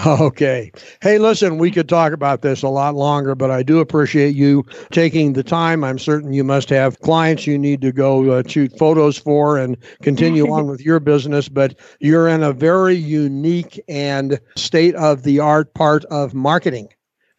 Okay. 0.06 0.72
Hey, 1.02 1.18
listen, 1.18 1.58
we 1.58 1.72
could 1.72 1.90
talk 1.90 2.14
about 2.14 2.42
this 2.42 2.64
a 2.64 2.70
lot 2.70 2.96
longer, 2.96 3.36
but 3.36 3.52
I 3.52 3.64
do 3.64 3.80
appreciate 3.80 4.34
you 4.34 4.64
taking 4.92 5.34
the 5.34 5.44
time. 5.44 5.84
I'm 5.84 6.00
certain 6.00 6.32
you 6.32 6.44
must 6.44 6.70
have 6.70 7.02
clients 7.02 7.46
you 7.46 7.58
need 7.58 7.82
to 7.82 7.92
go 7.92 8.32
uh, 8.32 8.44
shoot 8.48 8.78
photos 8.78 9.18
for 9.18 9.58
and 9.58 9.76
continue 10.02 10.50
on 10.54 10.68
with 10.68 10.80
your 10.80 11.02
business, 11.02 11.50
but 11.50 11.78
you're 12.00 12.30
in 12.30 12.44
a 12.44 12.54
very 12.54 12.96
unique 12.96 13.82
and 13.90 14.40
state 14.56 14.96
of 14.96 15.24
the 15.24 15.40
art 15.40 15.74
part 15.74 16.06
of 16.06 16.34
marketing 16.34 16.88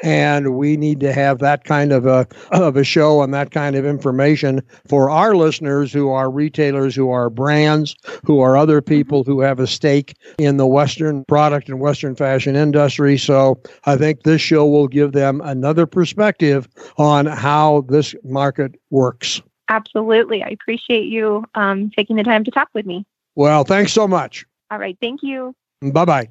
and 0.03 0.57
we 0.57 0.77
need 0.77 1.01
to 1.01 1.13
have 1.13 1.39
that 1.39 1.65
kind 1.65 1.93
of 1.93 2.07
a 2.07 2.27
of 2.51 2.77
a 2.77 2.85
show 2.85 3.23
and 3.23 3.35
that 3.35 3.51
kind 3.51 3.77
of 3.77 3.85
information 3.85 4.63
for 4.89 5.11
our 5.11 5.35
listeners 5.35 5.93
who 5.93 6.11
are 6.11 6.31
retailers 6.31 6.95
who 6.95 7.11
are 7.11 7.31
brands 7.31 7.95
who 8.25 8.41
are 8.41 8.57
other 8.57 8.81
people 8.81 9.25
who 9.25 9.41
have 9.41 9.61
a 9.61 9.67
stake 9.67 10.15
in 10.39 10.57
the 10.57 10.67
western 10.67 11.25
product 11.27 11.69
and 11.69 11.81
western 11.81 12.15
fashion 12.15 12.57
industry. 12.57 13.19
So 13.19 13.61
i 13.85 13.97
think 13.97 14.23
this 14.23 14.41
show 14.41 14.67
will 14.67 14.89
give 14.89 15.13
them 15.13 15.41
another 15.43 15.87
perspective 15.87 16.69
on 16.97 17.27
how 17.27 17.83
this 17.89 18.15
market 18.25 18.75
works. 18.91 19.43
Absolutely. 19.69 20.43
I 20.43 20.49
appreciate 20.49 21.05
you 21.05 21.45
um, 21.55 21.91
taking 21.91 22.17
the 22.17 22.25
time 22.25 22.43
to 22.45 22.51
talk 22.51 22.69
with 22.75 22.87
me. 22.87 23.05
Well 23.35 23.65
thanks 23.65 23.93
so 23.93 24.09
much. 24.09 24.45
All 24.71 24.79
right. 24.79 24.97
Thank 25.01 25.23
you. 25.23 25.55
Bye 25.83 26.05
bye 26.05 26.29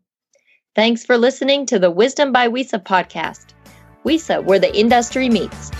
Thanks 0.74 1.04
for 1.04 1.18
listening 1.18 1.66
to 1.66 1.78
the 1.78 1.90
Wisdom 1.90 2.32
by 2.32 2.48
WISA 2.48 2.82
podcast. 2.84 3.54
WISA, 4.04 4.44
where 4.44 4.58
the 4.58 4.74
industry 4.74 5.28
meets. 5.28 5.70